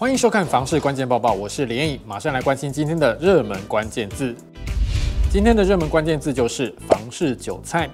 [0.00, 4.34] 欢迎收看《房市关键报报》，我是连颖，马上来关心今天的热门关键字。
[5.30, 7.86] 今天的热门关键字就是房市韭菜。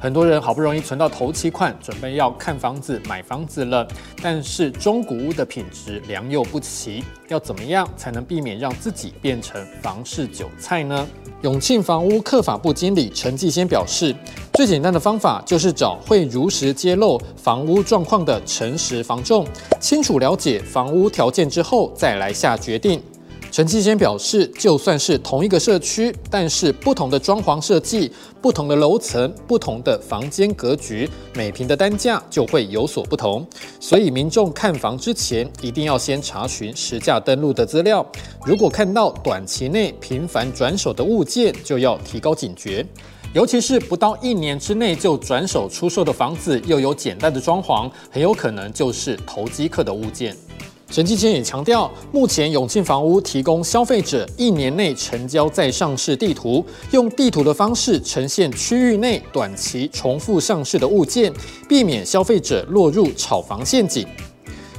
[0.00, 3.86] 很多人好不容易存到头期款，准备要看房子、买房子了，
[4.22, 11.04] 但是中古屋的品质良莠不齐，要怎么样才能避免让自己变成房市韭菜呢？
[11.42, 14.14] 永庆房屋客法部经理陈继先表示，
[14.54, 19.44] 最简单的方法就是找会如实揭露房屋状况的诚实房仲，
[19.80, 23.02] 清楚了解房屋条件之后再来下决定。
[23.58, 28.08] 陈继先表示，就算是同一个社区，但是不同的装潢设计、
[28.40, 33.44] 不同的楼层、不同的房间格局，每平的单价就会有所不同。
[33.80, 38.06] 所以民众看房之前，一定要先查询实价登录的资料。
[38.46, 42.86] 如果看到短期内频繁转手的物件，就要提高警觉。
[43.34, 50.36] 尤其是不到一年之内就转手出售的房子，又有简单的装潢，很有可能就是投机客的物件。
[50.90, 61.30] 陈继谦也强调，目前永庆房屋提供消费者一年内成交再上市地图，用地图的方式呈现区域内短期重复上市的物件，
[61.68, 64.06] 避免消费者落入炒房陷阱。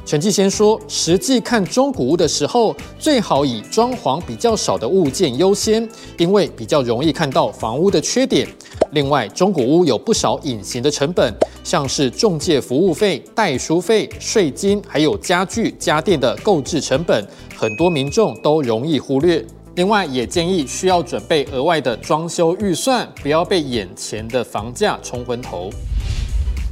[0.10, 8.48] 陈继先说，实际看中古屋的时候，最好以装潢比较少的物件优先，因为比较容易看到房屋的缺点。
[8.90, 11.32] 另外，中古屋有不少隐形的成本，
[11.64, 17.24] 像是中介服务费、代书费、税金，还有家具家电的购置成本，
[17.56, 19.46] 很多民众都容易忽略。
[19.76, 25.70] 另外，也建议需要准备额外的装修预算，不要被眼前的房价冲昏头。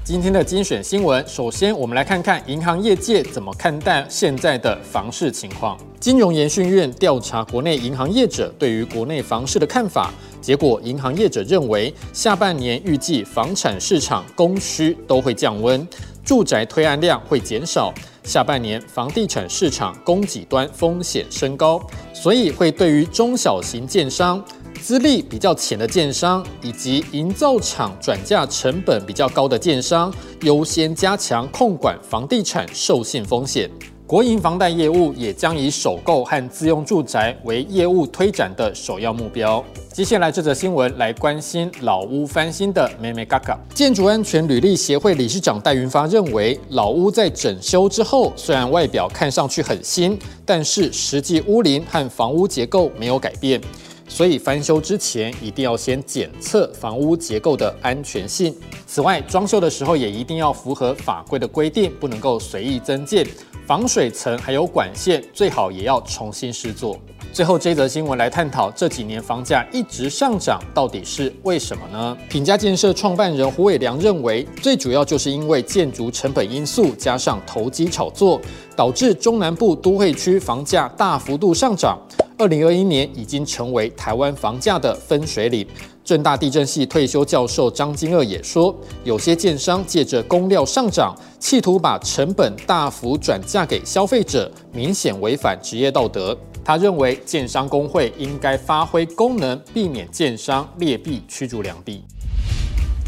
[0.08, 5.78] 今天的精选新闻，首先我们来看看银行业界怎么看待现在的房市情况。
[6.00, 15.86] 金融研讯院调查国内银行业者对于国内房市的看法，结果银行业者认为，下半年预计房产市场供需都会降温，
[16.24, 17.94] 住宅推案量会减少，
[18.28, 21.82] 下半年房地产市场供给端风险升高，
[22.14, 24.43] 所以会对于中小型建商。
[24.82, 33.71] 资历比较浅的建商，以及营造厂转嫁成本比较高的建商，优先加强控管房地产授信风险。
[34.08, 39.62] 国营房贷业务也将以首购和自用住宅为业务推展的首要目标。
[39.92, 43.60] 接下来这则新闻来关心老屋翻新的妹妹嘎嘎。
[43.76, 53.60] 建筑安全履历协会理事长戴云发认为，老屋在整修之后，虽然外表看上去很新，但是实际屋龄和房屋结构没有改变。
[54.08, 58.56] 所以翻修之前一定要先检测房屋结构的安全性。
[58.86, 63.28] 此外，装修的时候也一定要符合法规的规定，不能够随意增建。
[63.66, 66.98] 防水层还有管线最好也要重新施作。
[67.34, 72.17] 最后这则新闻来探讨这几年房价一直上涨到底是为什么呢？
[72.30, 78.42] 品家建设创办人胡伟良认为，最主要就是因为建筑成本因素加上投机炒作，
[78.73, 82.00] 导致中南部都会区房价大幅度上涨。
[82.39, 85.65] 二零二一年已经成为台湾房价的分水岭。
[86.03, 96.37] 正大地震系退休教授张金鶚也说，有些建商借着工料上涨，企图把成本大幅转嫁给消费者，明显违反职业道德。
[96.64, 102.04] 他认为，建商工会应该发挥功能，避免建商劣币驱逐良币。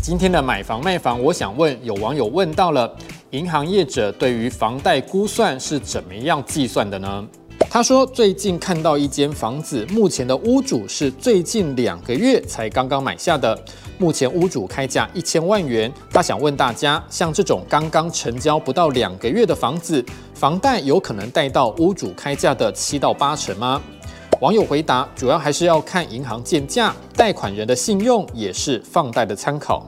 [0.02, 2.92] 今天的买房卖房，我想问，有网友问到了，
[3.30, 7.26] 银行业者对于房贷估算是怎么样计算的呢？
[7.72, 13.56] 他说：“最近看到一间房子，目前的屋主是最近两个月才刚刚买下的，
[14.00, 15.92] 目前屋主开价一千万元。
[16.10, 20.04] 他想问大家，像这种刚刚成交不到两个月的房子，
[20.34, 23.80] 房贷有可能贷到屋主开价的七到八成吗？”
[24.42, 29.88] 网友回答：“主要还是要看银行建价，贷款人的信用也是放贷的参考。”